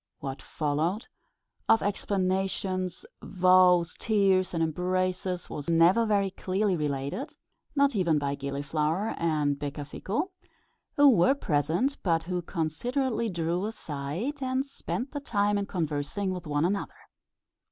[0.17, 1.09] What followed
[1.69, 7.35] of explanations, vows, tears, and embraces was never very clearly related,
[7.75, 10.31] not even by Gilliflower and Becafico,
[10.97, 16.47] who were present, but who considerately drew aside, and spent the time in conversing with
[16.47, 16.97] one another.